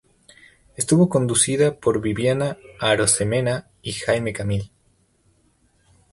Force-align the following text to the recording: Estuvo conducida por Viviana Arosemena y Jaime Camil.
Estuvo 0.77 1.09
conducida 1.09 1.75
por 1.75 2.01
Viviana 2.01 2.57
Arosemena 2.79 3.67
y 3.83 3.91
Jaime 3.91 4.33
Camil. 4.33 4.71